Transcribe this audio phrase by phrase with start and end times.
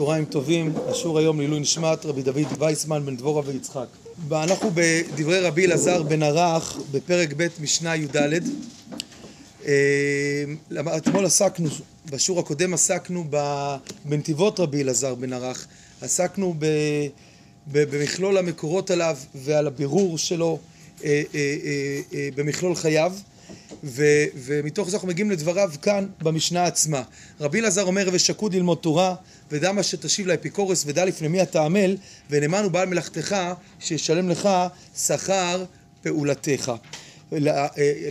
[0.00, 3.86] צהריים טובים, השיעור היום לעילוי נשמת רבי דוד וייסמן בן דבורה ויצחק.
[4.32, 8.40] אנחנו בדברי רבי אלעזר בן ערך בפרק ב' משנה י"ד.
[10.96, 11.68] אתמול עסקנו,
[12.10, 13.24] בשיעור הקודם עסקנו
[14.04, 15.66] בנתיבות רבי אלעזר בן ערך,
[16.00, 16.54] עסקנו
[17.66, 20.58] במכלול המקורות עליו ועל הבירור שלו
[22.34, 23.12] במכלול חייו
[24.34, 27.02] ומתוך זה אנחנו מגיעים לדבריו כאן במשנה עצמה.
[27.40, 29.14] רבי אלעזר אומר ושקוד ללמוד תורה
[29.50, 31.96] ודע מה שתשיב לאפיקורס ודע לפני מי אתה עמל
[32.30, 33.36] ונאמן הוא בעל מלאכתך
[33.80, 34.48] שישלם לך
[34.96, 35.64] שכר
[36.02, 36.72] פעולתך.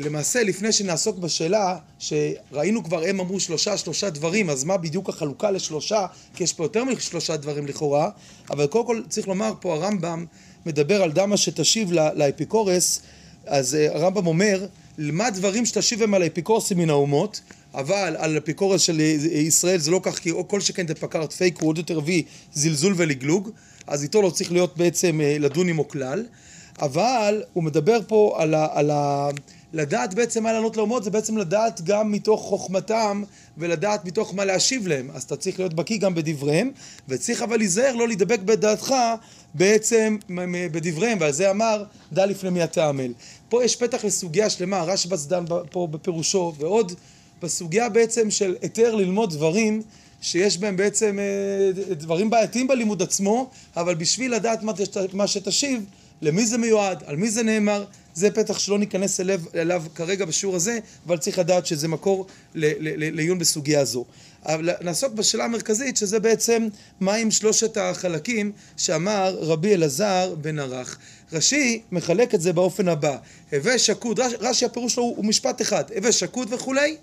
[0.01, 5.51] למעשה לפני שנעסוק בשאלה שראינו כבר הם אמרו שלושה שלושה דברים אז מה בדיוק החלוקה
[5.51, 8.09] לשלושה כי יש פה יותר משלושה דברים לכאורה
[8.49, 10.25] אבל קודם כל צריך לומר פה הרמב"ם
[10.65, 13.01] מדבר על דע מה שתשיב לאפיקורס
[13.45, 14.65] אז הרמב"ם אומר
[14.97, 17.41] למד דברים שתשיב הם על האפיקורסים מן האומות
[17.75, 18.99] אבל על אפיקורס של
[19.31, 22.23] ישראל זה לא כך כי כל שכן דפקרת פייק הוא עוד יותר הביא
[22.53, 23.49] זלזול ולגלוג
[23.87, 26.25] אז איתו לא צריך להיות בעצם לדון עמו כלל.
[26.81, 29.29] אבל הוא מדבר פה על, ה, על ה,
[29.73, 33.23] לדעת בעצם מה לענות לאומות זה בעצם לדעת גם מתוך חוכמתם
[33.57, 35.09] ולדעת מתוך מה להשיב להם.
[35.13, 36.71] אז אתה צריך להיות בקיא גם בדבריהם
[37.09, 38.95] וצריך אבל להיזהר לא להידבק בדעתך
[39.53, 40.17] בעצם
[40.71, 43.13] בדבריהם ועל זה אמר דע לפני מי אתה עמל
[43.49, 46.91] פה יש פתח לסוגיה שלמה רשב"ץ דן פה בפירושו ועוד
[47.45, 49.81] בסוגיה בעצם של היתר ללמוד דברים
[50.21, 51.19] שיש בהם בעצם
[51.91, 54.59] דברים בעייתיים בלימוד עצמו אבל בשביל לדעת
[55.13, 55.85] מה שתשיב
[56.21, 60.55] למי זה מיועד, על מי זה נאמר זה פתח שלא ניכנס אליו, אליו כרגע בשיעור
[60.55, 64.05] הזה אבל צריך לדעת שזה מקור לעיון בסוגיה הזו.
[64.45, 66.67] אבל נעסוק בשאלה המרכזית שזה בעצם
[66.99, 70.97] מהם שלושת החלקים שאמר רבי אלעזר בן ערך.
[71.33, 73.17] רש"י מחלק את זה באופן הבא.
[73.51, 76.97] הווה שקוד, רש"י הפירוש שלו הוא משפט אחד הווה שקוד וכולי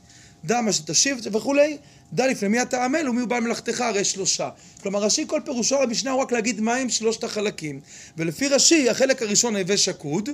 [0.44, 1.76] דע מה שתשיב וכולי
[2.12, 4.48] דע לפני מי אתה עמל ומי הוא בעל מלאכתך הרי שלושה.
[4.82, 7.80] כלומר רש"י כל פירושו למשנה הוא רק להגיד מהם שלושת החלקים.
[8.16, 10.28] ולפי רש"י החלק הראשון הווה שקוד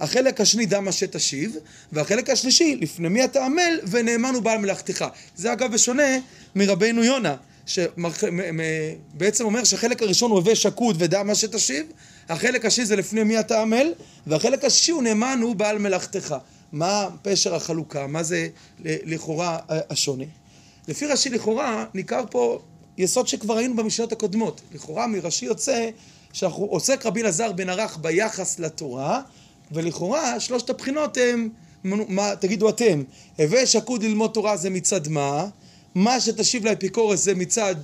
[0.00, 1.56] החלק השני דע מה שתשיב
[1.92, 5.04] והחלק השלישי לפני מי אתה עמל ונאמן הוא בעל מלאכתך.
[5.36, 6.18] זה אגב בשונה
[6.54, 7.36] מרבנו יונה
[7.66, 11.86] שבעצם אומר שהחלק הראשון הוא הווה שקוד ודע מה שתשיב
[12.28, 13.92] החלק השני זה לפני מי אתה עמל
[14.26, 16.34] והחלק השישי הוא נאמן הוא בעל מלאכתך
[16.72, 18.06] מה פשר החלוקה?
[18.06, 18.48] מה זה
[18.84, 20.26] לכאורה השוני?
[20.88, 22.58] לפי רש"י לכאורה ניכר פה
[22.98, 25.90] יסוד שכבר היינו במשנות הקודמות לכאורה מרש"י יוצא
[26.32, 29.20] שאנחנו עוסק רבי אלעזר בן ערך ביחס לתורה
[29.72, 31.48] ולכאורה שלושת הבחינות הם
[31.84, 33.02] מה תגידו אתם
[33.38, 35.46] הווה שקוד ללמוד תורה זה מצד מה
[35.94, 37.74] מה שתשיב לאפיקורס זה מצד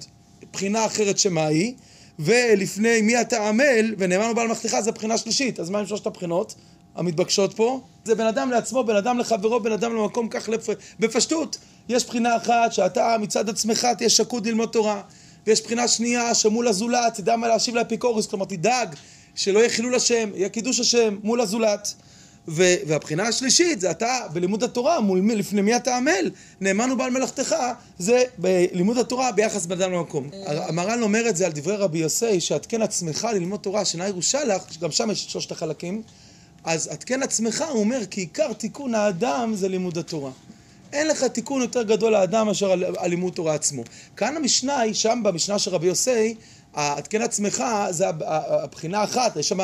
[0.53, 1.75] בחינה אחרת שמה היא
[2.19, 6.55] ולפני מי אתה עמל ונאמן בעל מחתיכה זה בחינה שלישית אז מה עם שלושת הבחינות
[6.97, 7.81] המתבקשות פה?
[8.05, 10.67] זה בן אדם לעצמו, בן אדם לחברו, בן אדם למקום כך לפ...
[11.01, 11.59] בפשטות.
[11.89, 15.03] יש בחינה אחת שאתה מצד עצמך תהיה שקוד ללמוד תורה.
[15.47, 18.95] ויש בחינה שנייה שמול הזולת תדע מה להשיב לאפיקורס כלומר תדאג
[19.35, 21.95] שלא יהיה חילול השם, יהיה קידוש השם מול הזולת.
[22.49, 22.63] ו...
[22.87, 26.31] והבחינה השלישית זה אתה בלימוד התורה מול מי, לפני מי אתה עמל.
[26.61, 27.55] נאמן ובעל מלאכתך
[27.99, 30.31] זה בלימוד התורה ביחס בן אדם למקום.
[30.47, 34.63] המר"ן אומר את זה על דברי רבי יוסי שעדכן עצמך ללמוד תורה שינה ירושה לך
[34.81, 36.03] גם שם יש שלושת החלקים
[36.67, 40.31] אז עדכן עצמך, הוא אומר, כי עיקר תיקון האדם זה לימוד התורה.
[40.93, 43.83] אין לך תיקון יותר גדול לאדם מאשר על, על לימוד תורה עצמו.
[44.17, 46.35] כאן המשנה היא, שם במשנה של רבי יוסי,
[46.75, 49.59] עדכן עצמך זה הבחינה אחת, יש שם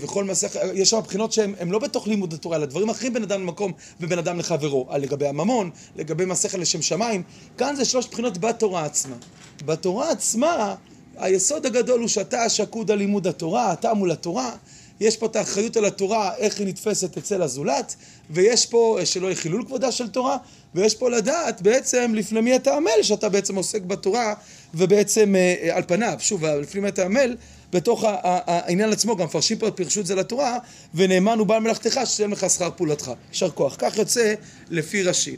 [0.00, 3.40] וכל מסך, יש שם בחינות שהן לא בתוך לימוד התורה, אלא דברים אחרים בין אדם
[3.40, 7.22] למקום ובין אדם לחברו, לגבי הממון, לגבי מסכת לשם שמיים,
[7.58, 9.16] כאן זה שלוש בחינות בתורה עצמה.
[9.64, 10.74] בתורה עצמה,
[11.16, 14.52] היסוד הגדול הוא שאתה שקוד על לימוד התורה, אתה מול התורה,
[15.00, 17.94] יש פה את האחריות על התורה, איך היא נתפסת אצל הזולת,
[18.30, 20.36] ויש פה שלא יהיה חילול כבודה של תורה,
[20.74, 24.34] ויש פה לדעת בעצם לפני מי אתה עמל, שאתה בעצם עוסק בתורה,
[24.74, 25.34] ובעצם
[25.72, 27.36] על פניו, שוב, לפני מי אתה עמל,
[27.72, 30.58] בתוך העניין עצמו, גם מפרשים פה, פירשו את זה לתורה,
[30.94, 33.12] ונאמן הוא בעל מלאכתך, שתהיה לך שכר פעולתך.
[33.32, 33.76] יישר כוח.
[33.78, 34.34] כך יוצא
[34.70, 35.36] לפי רש"י.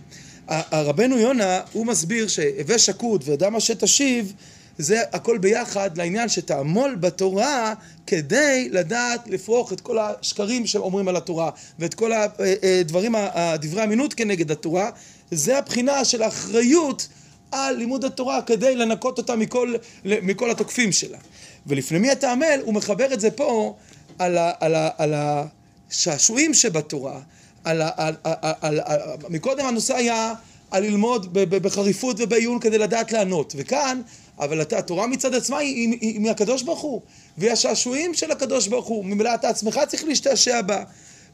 [0.48, 4.32] הרבנו יונה, הוא מסביר שהווה שקוד וידע מה שתשיב,
[4.80, 7.74] זה הכל ביחד לעניין שתעמול בתורה
[8.06, 13.14] כדי לדעת לפרוח את כל השקרים שאומרים על התורה ואת כל הדברים,
[13.60, 14.90] דברי אמינות כנגד התורה.
[15.30, 17.08] זה הבחינה של האחריות
[17.52, 19.74] על לימוד התורה כדי לנקות אותה מכל,
[20.04, 21.18] מכל התוקפים שלה.
[21.66, 23.76] ולפני מי אתה עמל הוא מחבר את זה פה
[24.18, 27.20] על, ה, על, ה, על השעשועים שבתורה
[27.64, 28.80] על ה, על, על, על,
[29.28, 30.32] מקודם הנושא היה
[30.70, 33.54] על ללמוד בחריפות ובעיון כדי לדעת לענות.
[33.56, 34.00] וכאן
[34.38, 37.00] אבל התורה מצד עצמה היא, היא, היא מהקדוש ברוך הוא
[37.38, 40.84] והיא השעשועים של הקדוש ברוך הוא ממילא אתה עצמך צריך להשתעשע בה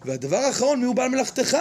[0.05, 1.57] והדבר האחרון, מי הוא בעל מלאכתך,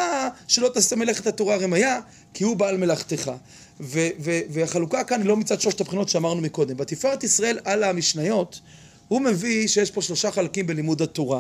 [0.48, 2.00] שלא תעשה מלאכת התורה רמיה,
[2.34, 3.32] כי הוא בעל מלאכתך.
[3.80, 6.78] ו- ו- והחלוקה כאן היא לא מצד שלושת הבחינות שאמרנו מקודם.
[6.78, 8.60] בתפארת ישראל על המשניות,
[9.08, 11.40] הוא מביא שיש פה שלושה חלקים בלימוד התורה.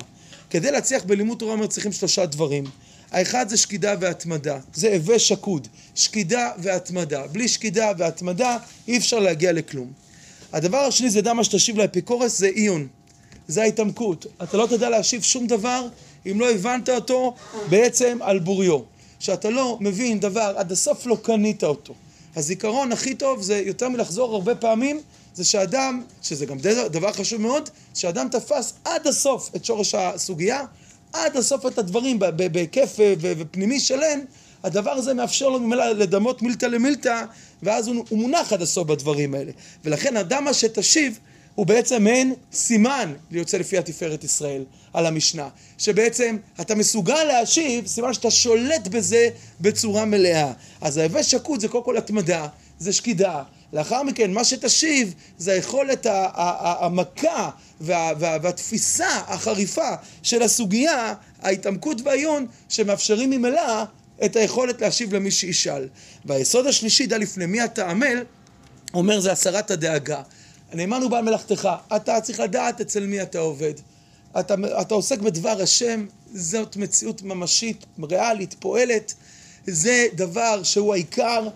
[0.49, 2.63] כדי להצליח בלימוד תורה, אומר, צריכים שלושה דברים.
[3.15, 7.27] האחד זה שקידה והתמדה, זה הווה שקוד, שקידה והתמדה.
[7.27, 8.57] בלי שקידה והתמדה
[8.87, 9.91] אי אפשר להגיע לכלום.
[10.53, 12.87] הדבר השני זה דמה שתשיב לאפיקורס, זה עיון,
[13.47, 14.25] זה ההתעמקות.
[14.43, 15.87] אתה לא תדע להשיב שום דבר
[16.31, 17.35] אם לא הבנת אותו
[17.69, 18.79] בעצם על בוריו.
[19.19, 21.93] שאתה לא מבין דבר, עד הסוף לא קנית אותו.
[22.35, 25.01] הזיכרון הכי טוב זה יותר מלחזור הרבה פעמים,
[25.35, 26.57] זה שאדם, שזה גם
[26.91, 30.65] דבר חשוב מאוד, שאדם תפס עד הסוף את שורש הסוגיה,
[31.15, 32.19] עד הסוף את הדברים
[32.51, 34.19] בהיקף ופנימי שלם,
[34.63, 37.23] הדבר הזה מאפשר לו ממילא לדמות מילתא למילתא,
[37.63, 39.51] ואז הוא, הוא מונח עד הסוף בדברים האלה.
[39.85, 41.19] ולכן אדם שתשיב
[41.55, 44.63] הוא בעצם מעין סימן ליוצא לפי התפארת ישראל
[44.93, 45.49] על המשנה.
[45.77, 49.29] שבעצם אתה מסוגל להשיב, סימן שאתה שולט בזה
[49.61, 50.51] בצורה מלאה.
[50.81, 52.47] אז ההווה שקוד זה קודם כל התמדה,
[52.79, 53.43] זה שקידה.
[53.73, 57.49] לאחר מכן, מה שתשיב זה היכולת המכה
[57.81, 59.89] וה, וה, והתפיסה החריפה
[60.23, 63.83] של הסוגיה, ההתעמקות והעיון, שמאפשרים ממילא
[64.25, 65.87] את היכולת להשיב למי שישאל.
[66.25, 68.23] והיסוד השלישי, דע לפני מי אתה עמל,
[68.93, 70.21] אומר זה הסרת הדאגה.
[70.71, 73.73] הנאמן הוא בעל מלאכתך, אתה צריך לדעת אצל מי אתה עובד.
[74.39, 79.13] אתה, אתה עוסק בדבר השם, זאת מציאות ממשית, ריאלית, פועלת,
[79.67, 81.47] זה דבר שהוא העיקר,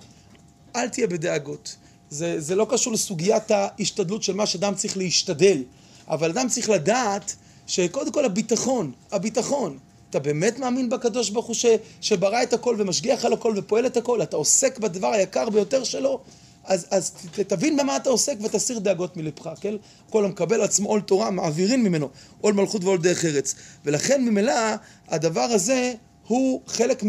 [0.75, 1.75] אל תהיה בדאגות.
[2.09, 5.63] זה, זה לא קשור לסוגיית ההשתדלות של מה שאדם צריך להשתדל,
[6.07, 7.35] אבל אדם צריך לדעת
[7.67, 9.77] שקודם כל הביטחון, הביטחון,
[10.09, 11.65] אתה באמת מאמין בקדוש ברוך הוא ש,
[12.01, 16.19] שברא את הכל ומשגיח על הכל ופועל את הכל, אתה עוסק בדבר היקר ביותר שלו,
[16.63, 17.11] אז, אז
[17.47, 19.75] תבין במה אתה עוסק ותסיר דאגות מלבך, כן?
[20.09, 22.09] כל המקבל עצמו עול תורה, מעבירים ממנו
[22.41, 23.55] עול מלכות ועול דרך ארץ.
[23.85, 24.53] ולכן ממילא
[25.07, 25.93] הדבר הזה
[26.27, 27.03] הוא חלק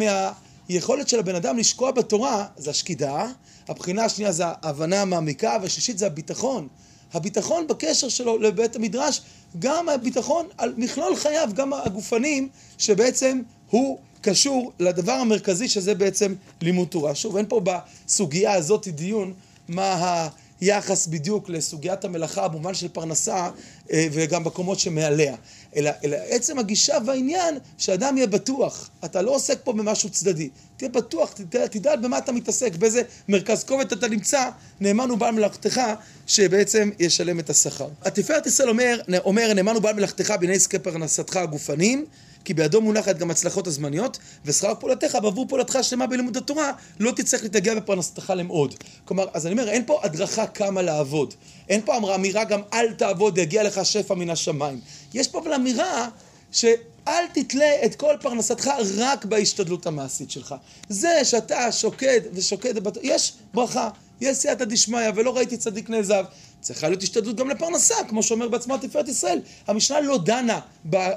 [0.70, 3.26] מהיכולת של הבן אדם לשקוע בתורה, זה השקידה,
[3.68, 6.68] הבחינה השנייה זה ההבנה המעמיקה, והשלישית זה הביטחון.
[7.12, 9.20] הביטחון בקשר שלו לבית המדרש,
[9.58, 13.40] גם הביטחון על מכלול חייו, גם הגופנים, שבעצם
[13.70, 17.14] הוא קשור לדבר המרכזי שזה בעצם לימוד תורה.
[17.14, 19.32] שוב, אין פה בסוגיה הזאת דיון
[19.68, 20.28] מה
[20.60, 23.50] היחס בדיוק לסוגיית המלאכה במובן של פרנסה
[23.92, 25.36] אה, וגם בקומות שמעליה.
[25.76, 28.90] אלא, אלא עצם הגישה והעניין שאדם יהיה בטוח.
[29.04, 30.48] אתה לא עוסק פה במשהו צדדי.
[30.76, 34.48] תהיה בטוח, תדע, תדע במה אתה מתעסק, באיזה מרכז כובד אתה נמצא,
[34.80, 35.80] נאמן הוא בעל מלאכתך
[36.26, 37.88] שבעצם ישלם את השכר.
[38.02, 42.06] התפארת ישראל אומר, אומר נאמן הוא בעל מלאכתך בעיני עסקי פרנסתך הגופניים
[42.44, 47.42] כי בידו מונחת גם הצלחות הזמניות, ושכר פעולתך בעבור פעולתך השלמה בלימוד התורה, לא תצטרך
[47.42, 48.74] להתגע בפרנסתך למאוד.
[49.04, 51.34] כלומר, אז אני אומר, אין פה הדרכה כמה לעבוד.
[51.68, 54.80] אין פה אמירה גם אל תעבוד, יגיע לך שפע מן השמיים.
[55.14, 56.08] יש פה אבל אמירה
[56.52, 60.54] שאל תתלה את כל פרנסתך רק בהשתדלות המעשית שלך.
[60.88, 63.88] זה שאתה שוקד ושוקד, יש ברכה,
[64.20, 66.24] יש סייעתא דשמיא, ולא ראיתי צדיק נעזב.
[66.60, 69.40] צריכה להיות השתדלות גם לפרנסה, כמו שאומר בעצמו תפארת ישראל.
[69.66, 70.60] המשנה לא דנה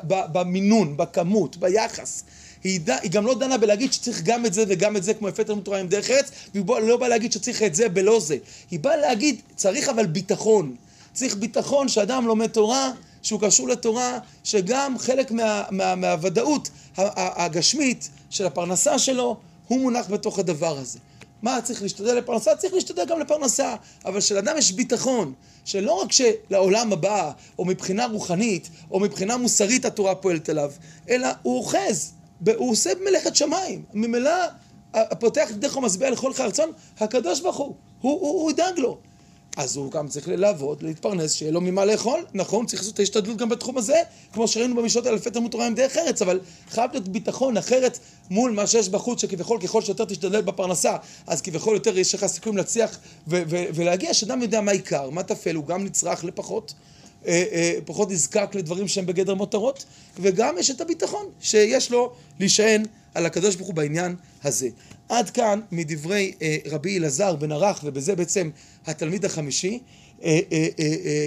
[0.08, 2.24] במינון, בכמות, ביחס.
[2.64, 2.90] היא, ד...
[2.90, 5.64] היא גם לא דנה בלהגיד שצריך גם את זה וגם את זה כמו יפה תלמוד
[5.64, 8.38] תורה עם דרך ארץ, והיא לא באה להגיד שצריך את זה בלא זה.
[8.72, 10.76] היא באה להגיד, צריך אבל ביטחון.
[11.14, 12.92] צריך ביטחון שאדם לומד תורה,
[13.22, 19.38] שהוא קשור לתורה, שגם חלק מה, מה, מהוודאות הגשמית של הפרנסה שלו,
[19.68, 21.00] הוא מונח בתוך הדבר הזה.
[21.44, 22.56] מה צריך להשתדל לפרנסה?
[22.56, 23.76] צריך להשתדל גם לפרנסה.
[24.06, 25.34] אבל שלאדם יש ביטחון,
[25.66, 30.72] שלא רק שלעולם הבא, או מבחינה רוחנית, או מבחינה מוסרית התורה פועלת אליו,
[31.10, 32.14] אלא הוא אוחז,
[32.56, 33.84] הוא עושה מלאכת שמיים.
[33.94, 34.32] ממילא,
[34.94, 38.98] הפותח דרך המזבח לכל חרצון, הקדוש ברוך הוא, הוא, הוא, הוא ידאג לו.
[39.58, 42.26] אז הוא גם צריך לעבוד, להתפרנס, שיהיה לו ממה לאכול.
[42.34, 43.96] נכון, צריך לעשות את ההשתדלות גם בתחום הזה,
[44.34, 48.52] כמו שראינו במשעות אלפי תלמוד תורה עם דרך ארץ, אבל חייב להיות ביטחון אחרת מול
[48.52, 50.96] מה שיש בחוץ, שכביכול ככל שיותר תשתדל בפרנסה,
[51.28, 55.66] אז כביכול יותר יש לך סיכויים להצליח ולהגיע, שאדם יודע מה עיקר, מה טפל, הוא
[55.66, 56.74] גם נצרך לפחות.
[57.28, 59.86] אה, אה, פחות נזקק לדברים שהם בגדר מותרות,
[60.20, 64.70] וגם יש את הביטחון שיש לו להישען על הקדוש ברוך הוא בעניין הזה.
[65.10, 68.50] עד כאן מדברי אה, רבי אלעזר בן ערך, ובזה בעצם
[68.86, 69.80] התלמיד החמישי.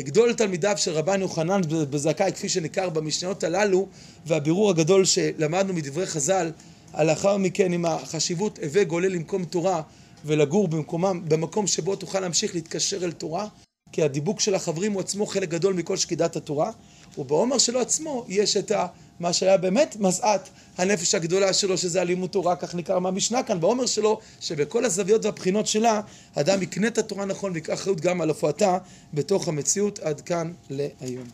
[0.05, 3.88] גדול תלמידיו של רבן יוחנן בזכאי, כפי שניכר במשניות הללו,
[4.26, 6.50] והבירור הגדול שלמדנו מדברי חז"ל,
[6.99, 9.83] לאחר מכן עם החשיבות הווה גולל למקום תורה
[10.25, 13.49] ולגור במקומם, במקום שבו תוכל להמשיך להתקשר אל תורה,
[13.97, 16.71] כי הדיבוק של החברים הוא עצמו חלק גדול מכל שקידת התורה,
[17.19, 18.87] ובעומר שלו עצמו יש את ה...
[19.21, 20.41] מה שהיה באמת משאת
[20.79, 25.67] הנפש הגדולה שלו, שזה הלימוד תורה, כך ניכר מהמשנה כאן, בעומר שלו, שבכל הזוויות והבחינות
[25.67, 26.00] שלה,
[26.35, 28.79] אדם יקנה את התורה נכון ויקח אחריות גם על הופעתה
[29.15, 31.26] בתוך המציאות עד כאן להיום.